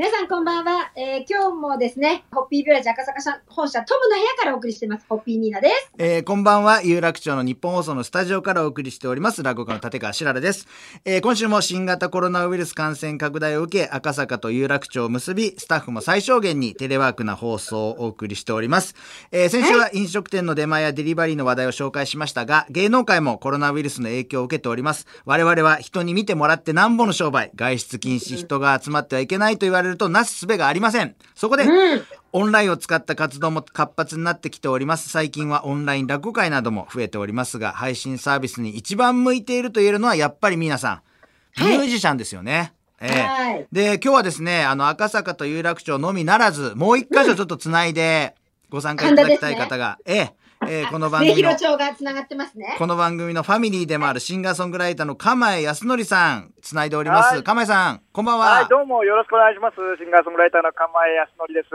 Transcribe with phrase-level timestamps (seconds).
[0.00, 0.92] 皆さんこんばんは。
[0.96, 5.04] えー、今日もですね、ホッピービュラジ赤坂社本社トムの部屋からお送りしてます。
[5.06, 5.92] ホッピーミーナです。
[5.98, 6.80] えー、こんばんは。
[6.82, 9.42] 有楽町の日本放送のスタジオからお送りしております。
[9.42, 10.66] 落語家の立川しららです。
[11.04, 18.94] えー、今週も新型コロナウイルス感染拡大を受け、赤坂と有楽町を結び、スタッフも最小限にテレワークな放送をお送りしております。
[19.32, 25.06] えー、先週は飲食店の出前やデリバリーの話題を紹介しましたが、芸能界もコロナウイルスの影響を受けております。
[25.26, 31.14] 我々は人に見てもらってなんぼの商売、外出禁止、人が集まってはいけないと言われるとなすすべがありません。
[31.34, 32.02] そこで、うん。
[32.32, 35.08] オンラインを使った活動も活発になってきております。
[35.08, 42.72] 最近はオンライン落語会なども増えておりますが、配信サービスに一番向いていると言えるのはやっぱり皆さん、はいミュージシャンですよね。
[43.00, 43.66] ええはい。
[43.72, 48.36] で、今日はですね、あの、赤坂と有楽町のみならず、もう一箇所ちょっとつないで
[48.68, 50.34] ご参加いただきたい方が、 ええ
[50.68, 52.74] ええ この番ね、組のひろ、町が繋がってますね。
[52.78, 57.34] この番組のファミリーでもあるシンガーソングライターの釜江康則さん、つないでおります。
[57.34, 58.46] はい釜江さん、こんばんは。
[58.46, 59.76] はい、どうもよろしくお願いします。
[59.98, 61.68] シンガーソングライターの釜江康則です。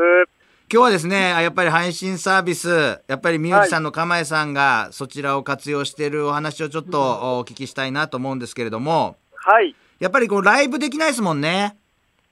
[0.72, 9.76] 今日はですね、あやっぱり配信サービス、やっぱりミュージシャンの釜江さんがそちらを活用しているお話をちょっとお聞きしたいなと思うんですけれども、はい。
[10.00, 11.78] やっぱりこうライブできないですもんね。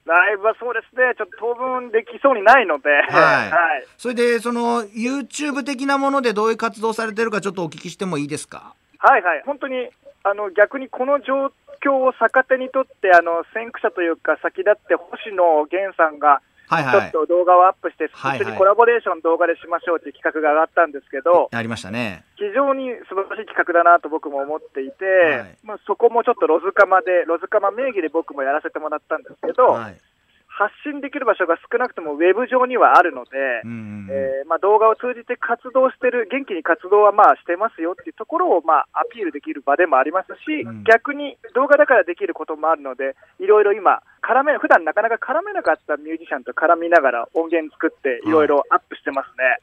[0.06, 3.04] ライブはそうですね、ちょっと当分できそうにないので、はい
[3.52, 3.88] はい。
[3.98, 8.76] それで、その YouTube 的なものでどういう活動されてるかちょっとお聞きしてもいいですか？
[9.00, 9.44] はいはい。
[9.46, 9.90] 本当に、
[10.24, 17.11] あの、逆にこの状況を逆手にとって、あの、先駆者というか、先立って星野源さんが、はいはい。
[17.11, 22.23] ちょっと動画をアップして、はいはい一緒にコラボレーション動画でしましょうという企画が上がったんですけど、ありましたね。
[22.36, 29.97] 非常に素晴らしい企画だなと僕も思っていて、はいまあ、そこもちょっとロズカマで、ロズカマ名義で僕もやらせてもらったんですけど、はい。
[30.53, 33.31] 発信できる場所が少なくともウェブ上にはあるので、
[33.66, 49.57] うんうんうんえーまあ、動画を通じて活動してる、元気に活動はまあしてますよっていうところをまあアピールできる場でもありますし、うん逆に動画だからできることもあるので、いろいろ今、絡め、普段なかなか絡めなかったミュージシャンと絡みながら音源作って、いろいろアップしてますね。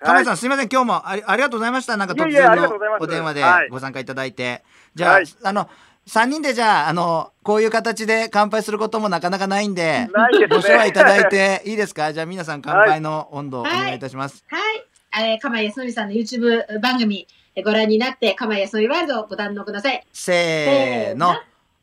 [0.00, 1.96] 釜江さん、すみません、今日もありありがとうございました。
[1.98, 4.62] なんか突然のお電話ではいご参加いただいて。
[4.94, 5.68] じゃあ、はいあの、
[6.08, 12.12] 3人でじゃあ、あの、こういう形で乾杯することもなかなかないんで、ないですねご唱和いただいて いいですか？
[12.14, 14.42] じゃあ皆さん乾杯の温度をお願いいたします。
[14.48, 14.86] はい。
[15.22, 20.02] えー、釜井康則さんの YouTube 番組えーご覧になって、釜井康則ワールドをご堪能ください。
[20.12, 21.34] せーの。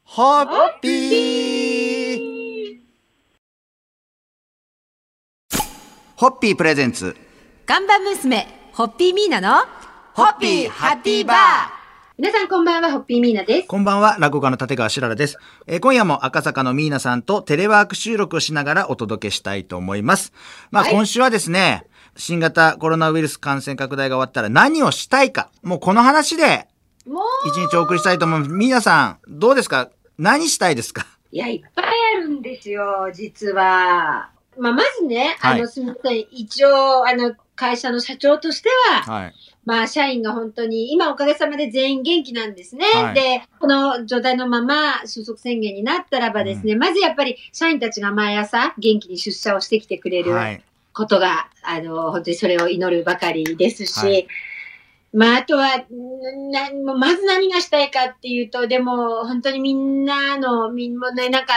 [0.05, 1.76] ホッピー
[6.17, 7.15] ホッピープレゼンツ。
[7.67, 9.67] 看板娘、ホッピーミーナの、
[10.15, 11.37] ホッピーハッピーバー
[12.17, 13.67] 皆さんこんばんは、ホッピーミーナです。
[13.67, 15.37] こんばんは、落語家の立川しららです。
[15.67, 20.33] えー今夜も赤坂のミーナさんとテレワーク収録をしながらお届けしたいと思います。
[20.71, 21.85] まあ、はい今週はですね、
[22.15, 26.67] 新型コロナウイルス感染拡大が終わったら何をしたいか、もうこの話で
[27.05, 28.51] もう、一日お送りしたいと思います。
[28.51, 29.91] ミーナさん、どうですか？
[30.17, 31.05] 何したいですか？
[31.31, 31.85] いや、いっぱい
[32.15, 34.31] あるんですよ、実は。
[34.59, 36.25] まあ、まずね、はいあの、すみません。
[36.31, 39.33] 一応、あの、会社の社長としては、はい。
[39.65, 42.85] まあ、社員が本当に、今おかげさまで全員元気なんですね。
[42.93, 50.63] はいで、この状態のまま収束宣言になったらばですね、まずやっぱり社員たちが毎朝元気に出社をしてきてくれるはい。
[50.93, 54.27] ことが、あの、本当にそれを祈るばかりですし、はい
[55.13, 61.53] まあ、あとは、んな、まず何がしたいかっていうと、でも、本当にみんなの、みんなね、なんか、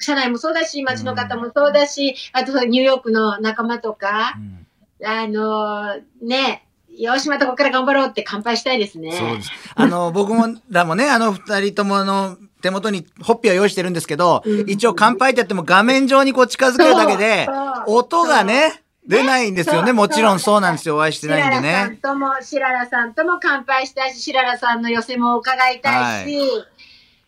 [0.00, 4.64] 社内もそうだし、街の方もそうだし、あと、ニューヨークの仲間とかう、ん
[5.06, 6.66] あの、ね、
[6.96, 9.12] よし、またここから頑張ろうって乾杯したいですね。
[9.12, 9.50] そうです。
[9.74, 17.46] あの、僕も、らもね、あの二人ともあの、手元にホッピーを用意してるんですけど、うん一応乾杯ってやっても画面上にこう近づけるだけで
[17.86, 19.92] 音がね、出ないんですよね。
[19.92, 20.96] もちろんそうなんですよ。
[20.96, 21.98] お会いしてないんでシララさんね。
[22.02, 26.38] とも、シララさんとも乾杯したいし、シララさんの寄せも伺いたいし、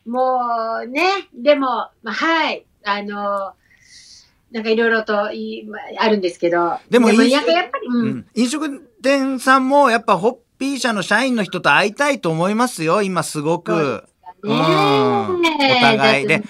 [0.06, 0.40] も
[0.84, 1.02] うね、
[1.34, 1.66] でも、
[2.02, 3.52] まあ、はい、あの、
[4.52, 13.02] なんかいろいろといあ、あるんですけど、でもいいなんかやっぱり、う、うんん飲食店さんもやっぱホッピー社の社員の人と会いたいと思いますよ。
[13.02, 14.04] 今すごく。
[14.44, 15.42] ねうんお
[15.80, 16.42] 互いで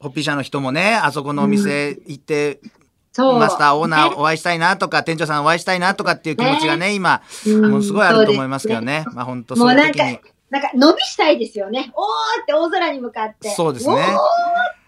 [0.00, 2.60] ホッピー社の人もね、あそこのお店行って。
[3.16, 9.04] マスター、オーナーねお会いしたいなとか、店長さんお会いしたいなとかっていう気持ちがね、今、うんものすごいあると思いますけどね。
[9.12, 10.20] まあ本当そうういう時に。、
[10.50, 11.92] なんか伸びしたいですよね。
[11.94, 13.50] おーって大空に向かって。
[13.50, 13.96] そうですね。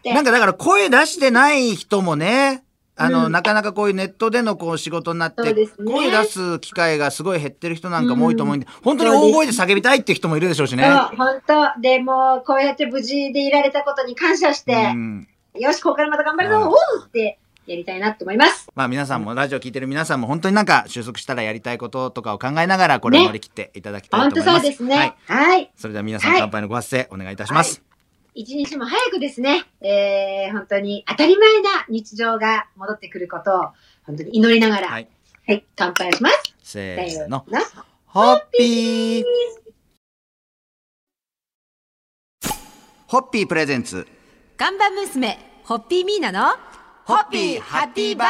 [0.05, 2.63] なんかだから声出してない人もね、
[2.99, 10.85] あの、うんなかなかこういうネットでのこう仕事になって、ね声出す機会がすごい減ってる人なんかも多いと思うんで、本当に大声で叫びたいっていう人もいるでしょうしね。
[10.85, 16.75] そう、本当でも、こうやって無事でいられたことに感謝して、うんよし、ここからまた頑張るぞ、はいおう
[17.07, 18.69] ってやりたいなと思います。
[18.75, 24.63] まあ皆さんも、ラジオ聞いてる皆さんも本当になんか収束したらやりたいこととかを考えながらこれを乗り切っていただきたい本当と思います。
[24.63, 25.17] そうですね。
[25.27, 25.35] は。
[25.35, 25.69] はいい。
[25.77, 27.83] それでは皆さんはい乾杯のご発声お願いいたします。
[28.35, 33.63] 一日も早くですね、えー、本当に当たり前な日常が戻ってくることを、
[34.05, 35.09] 本当に祈りながら、ははい
[35.49, 36.55] い、乾杯します。
[36.63, 37.47] せーの。
[37.49, 37.63] な
[38.07, 39.25] ホッピー
[43.07, 44.07] ホッピープレゼンツ。
[44.57, 46.57] 看板娘、ホッピーミーナの、
[47.07, 48.29] ホッピーハッピーバー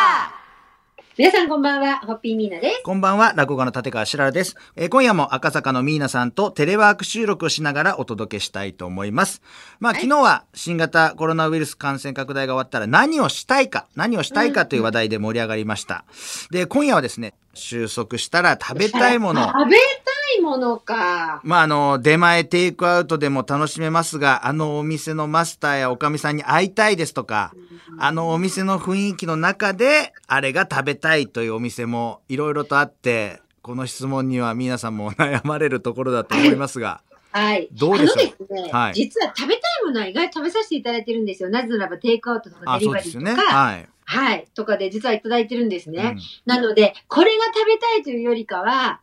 [1.17, 2.83] 皆さんこんばんは、ホッピーミーナです。
[2.85, 4.55] こんばんは、落語家の立川しららです。
[4.77, 9.41] えー今夜も赤坂のミーナさんとテレワーク収録をしながらお届けしたいと思います。
[9.81, 16.05] まあ、昨日は新型コロナウイルス感染拡大が終わったら何をしたいか、何をしたいかという話題で盛り上がりました。
[16.51, 19.41] で、今夜はですね、収束したら食べたいもの。
[19.59, 21.41] 食べたいものか。
[21.45, 27.55] まあ、あの、出前、テイクアウトでも楽しめますが、あのお店のマスターやおかみさんに会いたいですとか、
[27.99, 37.03] あのお店の雰囲気の中で、あれが食べたいというお店もいろいろとあって、この質問には皆さんも悩まれるところだと思いますが、
[37.33, 37.69] はい。
[37.73, 38.15] どうでしょ
[38.49, 38.55] う？
[38.55, 41.51] ね、はい実は食べたいものは意外と食べさせていただいてるんですよ。
[41.51, 43.35] なぜならばテイクアウトとかあ、デリバリーとか、ね。
[43.35, 43.89] はい。
[44.05, 46.13] はい、とかで実はいただいてるんですね。
[46.15, 49.01] うんなので、これが食べたいというよりかは、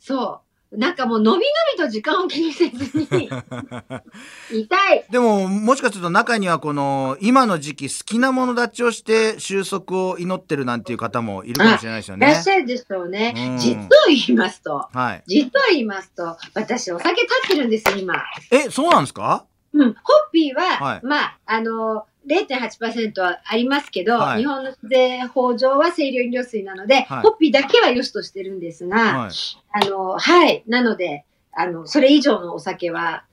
[0.00, 0.40] そう、
[0.72, 1.42] なんかもうのびの
[1.76, 3.28] びと時間を気にせずに、
[4.50, 5.04] 痛い。
[5.10, 12.50] でも、もしかすると中にはこの、今の時期好きなもの立ちをして収束を祈ってるなんていう方もいるかもしれないですよねいらっし。
[12.50, 13.34] ゃるでしょうね。
[13.36, 15.22] うん実を言いますと、はい。
[15.26, 18.14] 実を言いますと、私お酒立ってるんですよ、今。
[18.50, 19.44] え、そうなんですか？
[19.74, 19.94] うん、ホッ
[20.32, 29.30] ピーは、はいまあ、あの、0.8%はありますけど、はい日本の税法上は清涼飲料水なので、はいホッピーだけは良しとしてるんですが、はい。
[29.72, 30.64] あの、はい。
[30.66, 33.24] なので、あの、それ以上のお酒は、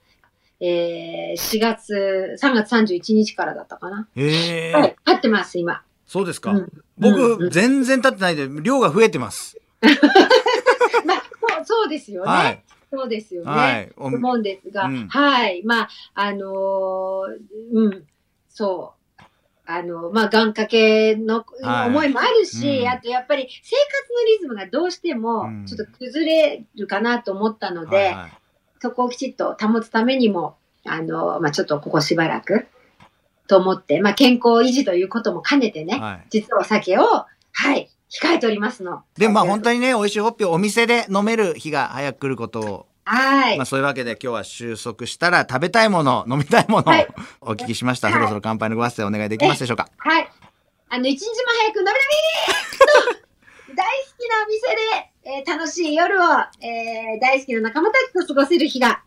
[0.60, 4.08] えー、4月、3月31日からだったかな。
[4.14, 4.96] へえ、はい。
[5.06, 5.82] 立ってます、今。
[6.06, 6.52] そうですか。
[6.52, 9.56] うん僕、うんうん全然立ってないで、量が増えてます。
[11.06, 11.22] まあ、
[11.54, 12.30] そうそうですよね。
[12.30, 12.62] はい。
[12.92, 13.50] そうですよね。
[13.50, 13.92] はい。
[13.96, 15.62] お思うんですが、うんはい。
[15.64, 17.24] まあ、あのー
[17.72, 18.04] うん、
[18.60, 19.22] そう。
[19.66, 28.40] あの、まあ、願掛けのはい思いもあるし、うんあとやっぱり生活のリズムがどうしてもうんちょっと崩れるかなと思ったので、はいはい
[28.80, 32.66] そこをきちっと保つためにも、あの、まあ、ちょっとここしばらく
[33.46, 36.26] と思って、まあ、健康維持ということも兼ねてね、はい。
[36.30, 37.28] 実はお酒を、は
[37.76, 39.02] い、控えておりますの。
[39.18, 39.64] でもまあ本に。
[39.64, 43.56] 当にね、美味しいホッピーをお店で飲める日が早く来ることを、はい。
[43.56, 47.08] まあそういうわけで今日は収束したら食べたいもの、飲みたいものをはい
[47.40, 48.06] お聞きしました。
[48.06, 49.88] はいそろそろ乾杯のご発声お願いできますでしょうか？
[49.98, 50.30] はい。
[50.90, 51.94] あの、一日も早く飲み飲
[53.10, 53.16] み
[53.68, 56.24] と大好きなお店で、えー楽しい夜を、
[56.60, 59.02] えー大好きな仲間たちと過ごせる日が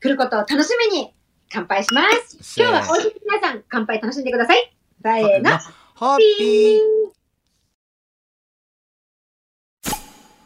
[0.00, 1.14] 来ることを楽しみに
[1.50, 2.60] 乾杯します。
[2.60, 4.76] 今日はおいしい皆さん乾杯楽しんでください。
[5.02, 5.58] せーの。
[5.94, 6.80] ホッピー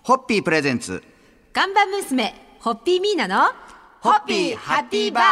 [0.05, 1.03] ホッピープレゼンツ。
[1.53, 3.55] 看板娘、ホッピーミーナの、
[4.01, 5.25] ホッピーハッピーバー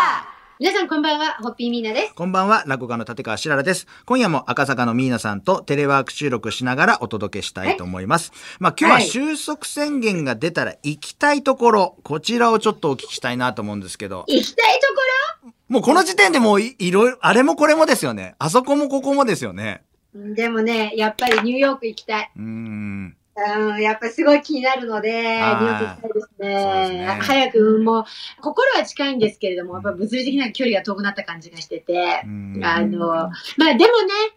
[0.58, 2.14] 皆さんこんばんは、ホッピーミーナです。
[2.14, 3.86] こんばんは、落語家の立川しららです。
[4.06, 8.32] 今夜も赤坂のミーナさんとテレワーク収録しながらお届けしたいと思います。
[8.60, 18.36] まあ今日ははい収束宣言が出たら行きたいところ、こちらをちょっとお聞きしたいなと思うんですけど、行きたいとこもうこの時点でもういいろいろ、あれもこれもですよね。
[18.38, 19.82] あそこもここもですよね。
[20.14, 22.30] ろでもね、やっぱりニューヨーク行きたい。
[22.34, 23.16] うーん。
[23.36, 26.49] うん、やっぱりすごい気になるので、ニューヨーク行きたいですね。
[26.90, 28.05] ね早く、もう、
[28.40, 33.88] 心は近いんですけれども、やっぱ物理的な距離が遠くなった感じがしてて、うんあの、まあでもね、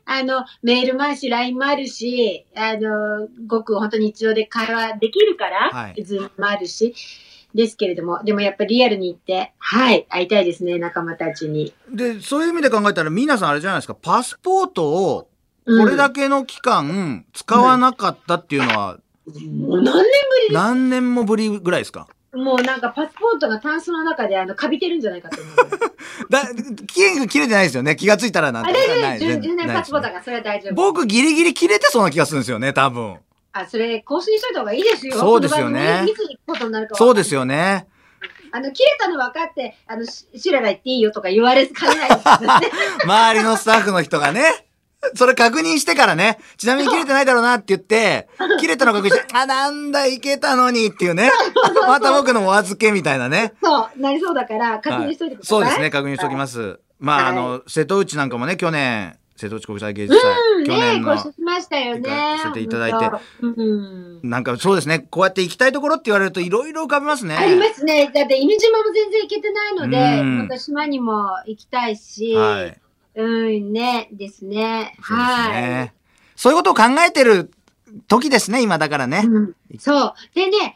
[0.05, 6.95] あの、メールもあるし、LINE もあるし、あの、ごく本当に日常で会話できるから、はいズームもあるし、
[7.53, 11.73] ですけれども、でもやっぱりリアルに行って、はい、会いたいですね、仲間たちに。
[11.91, 15.27] で、そういう意味で考えたら、皆さんあれじゃないですか、パスポートを
[15.65, 18.97] うんこれだけの期間使わなかったっていうのは、
[19.39, 20.03] もう何年
[20.51, 22.07] 何年もぶりぐらいですか？
[22.33, 25.55] もうなんかパスポートがタンスの中であの、カビてるんじゃないかと思う。
[26.31, 26.47] だ、
[26.87, 27.95] 期限が切れてないですよね。
[27.97, 29.37] 気がついたらなんあ、て大丈夫ないです。
[29.49, 30.75] 10年パスポートないだから、それは大丈夫。
[30.75, 33.17] 僕ギリギリ切れてそうな気がするんですよね、多分。
[33.51, 35.17] あ、それ、更新しといた方がいいですよ。
[35.17, 37.41] そうですよねこの番組いつに行くことになるかそうですよ。
[37.41, 37.87] よね。
[38.53, 42.17] あの、切れたの分かって、あの、しシララ言っていいよとか言われかねないね。
[43.03, 44.65] 周りのスタッフの人がね。
[45.15, 46.37] それ確認してからね。
[46.57, 48.29] ちなみに切れてないだろうなって言って、
[48.59, 51.31] 切れたの確認して、 あ、なんだ、いけたのにっていうね。
[51.87, 53.53] また僕のお預けみたいなね。
[53.63, 55.59] そう、なりそうだから、確認しといてください。
[55.59, 56.79] そうですね、確認しておきます。
[56.99, 62.09] まあ、はいあの、瀬戸内なんかもね、去年、瀬戸内国際芸術祭、うん、去ね年のしましたよね。
[62.09, 63.09] 行かせていただいて。
[64.21, 67.35] なんかそうですね、こうやって行きたいところって言われるといろいろ浮かびますね。
[67.35, 68.11] ありますね。
[68.13, 72.81] だって、犬島も全然行けてないので、うんまた島にも行きたいし、はい。
[73.15, 74.95] うん、ね、ですね。
[75.03, 75.61] そうですはい。
[75.61, 75.93] ね。
[76.35, 77.51] そういうことを考えてる
[78.07, 79.23] 時ですね、今だからね。
[79.25, 80.13] うんそう。
[80.33, 80.71] でね、って言い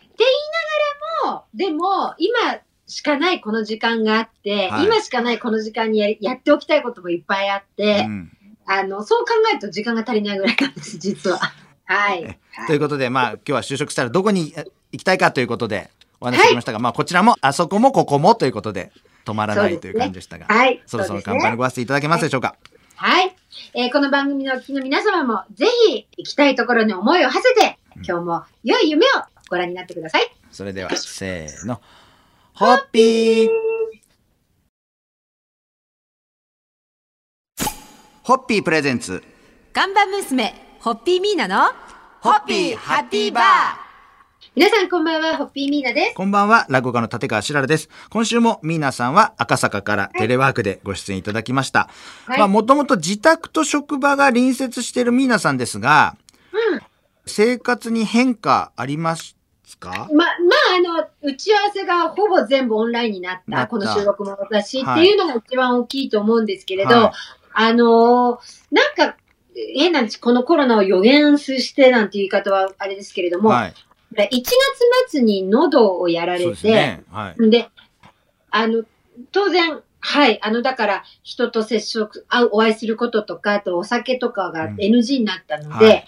[1.24, 8.32] ながらも、でも、今しかないこの時間があって、はい今しかないこの時間にややっておきたいこともいっぱいあって、うん
[8.68, 11.40] あの、そう考えると時間が足りないぐらいなんです、実は。
[11.86, 12.40] はい。
[12.68, 18.92] ということで、まあ、今日は就職したらどこにえ行きたいかということでお話ししましたが、まあ、こちらも、あそこもここもということで、
[19.26, 20.82] 止まらないという感じでしたが、はい。
[20.86, 22.56] そろそろ乾杯のごわせていただけますでしょうか？
[22.96, 23.36] はい。
[23.74, 29.10] えーこの番組のお聞きの皆様も、ぜひ行きたいところに思いを馳せて、今日も良い夢を
[29.50, 30.32] ご覧になってください。
[30.52, 31.82] それでは、せーの。
[32.54, 33.50] ホッピー
[38.24, 39.24] ホッピープレゼンツ。
[39.74, 41.72] 看板娘、ホッピーミーナの、
[42.22, 43.85] ホッピーハッピーバー
[44.56, 46.16] 皆さんこんばんは、ホッピーミーナです。
[46.16, 47.90] こんばんは、落語家の立川しららです。
[48.10, 51.90] 今週もミーナさんは赤坂からテレワークでご出演いただきました。
[52.26, 56.16] はいまあ、もともと自宅と職場が隣接しているミーナさんですが、
[56.54, 56.82] うん
[57.26, 59.36] 生活に変化あります
[59.78, 60.08] か？
[60.14, 60.30] ま、まあ、
[60.78, 67.12] あの、打ち合わせがほぼ全部オンラインになった、なったこの収録も私ってはいいうのが一番大きいと思うんですけれど、はい
[67.56, 68.38] あのー
[68.72, 69.18] なんか、
[69.76, 73.74] 変な話、このコロナを予言してなんていう言い方はあれですけれども、はい。
[74.24, 74.52] 1月
[75.10, 77.04] 末に喉をやられて、ね。
[77.12, 77.50] はい。
[77.50, 77.70] で、
[78.52, 78.84] あの、
[79.32, 86.06] 当然、はい、あの、だから、人と接触、会う、お会いすることとか、あとお酒とかがうん NG になったので、はい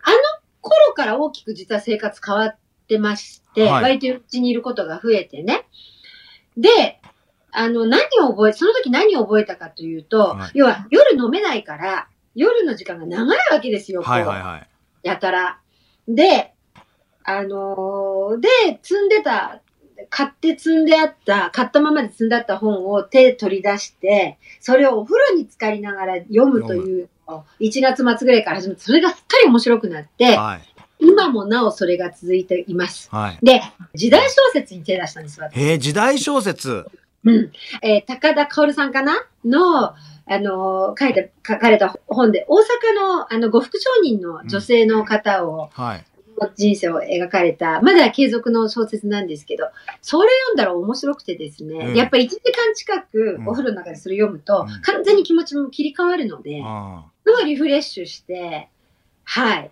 [0.00, 0.16] あの
[0.62, 2.56] 頃から大きく実は生活変わっ
[2.88, 5.66] てまして、はい割とうちにいることが増えてね。
[6.56, 7.00] で、
[7.52, 14.68] あの、何を覚え、その時何を覚えたかというと、はい要は夜飲めないから、夜の時間が長いわけですよ、こうはいはいはい。
[15.02, 15.60] やたら。
[16.06, 16.54] で、
[17.28, 18.48] あのーで、
[18.82, 19.60] 積んでた、
[20.08, 30.60] 買って積んであった、買ったままで積んであった本を手取り出して、それをお風呂に浸かりながら読むというのを、1月末ぐらいから始めて、それがすっかり面白くなって、はい。
[31.00, 33.08] 今もなおそれが続いています。
[33.10, 33.38] はい。
[33.44, 33.62] で、
[33.94, 35.60] 時代小説に手出したんです、私。
[35.60, 36.86] へえ、時代小説。
[37.24, 37.52] うん。
[37.82, 39.94] えー高田薫さんかなの、あ
[40.30, 42.62] のー書いて、書かれた本で、大阪
[42.96, 46.04] の、あの、呉服商人の女性の方を、はい。
[46.54, 49.68] 人生を描かれた、まだ継続の小説なんですけど、
[50.02, 58.68] それ読んだら面白くてですね、うんやっぱり1時間近くうんお風呂の中でそれ読むと、うん完全に気持ちも切り替わるので、あすごいリフレッシュして、
[59.24, 59.70] はい。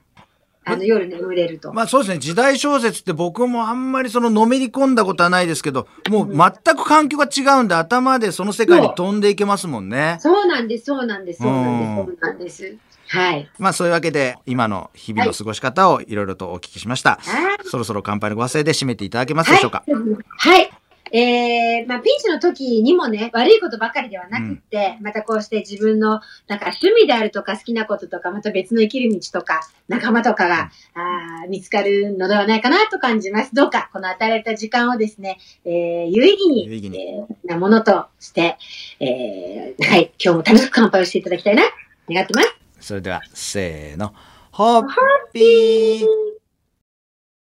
[0.68, 1.70] あの、夜眠れると。
[1.70, 2.18] あまあそうですね。
[2.18, 10.18] 時代小説って僕もあんまりそののめり込んだことはないですけど、もう全く環境が違うんで頭でその世界に飛んでいけますもんね。
[10.20, 12.76] そうなんです、そうなんです、そうなんです、うんそうなんです。
[13.08, 13.48] はい。
[13.58, 17.18] まあそういうわけで今の日々の過ごし方をいろいろとお聞きしました。
[17.22, 17.58] はい。
[17.64, 19.84] そろそろ乾杯のご発声で締めていただけますでしょうか？
[19.86, 20.58] はい。
[20.58, 20.70] はい。
[21.12, 33.54] えー、まあ、ピンチの時にもね、悪いことばかりではなくって、またこうして自分の、なんか趣味であるとか好きなこととか、また別の生きる道とか、仲間とかが、あー見つかるのではないかなと感じます。
[33.54, 38.58] どうか、この与えられた時間をですね、えー、有意義に、有意義にえーなものとして、
[38.98, 41.62] えー、はい、今日も楽しく乾杯をしていただきたいな、
[42.10, 42.65] 願ってます。
[42.86, 44.14] それでは、せーの。
[44.52, 44.84] ホッ
[45.32, 46.25] ピー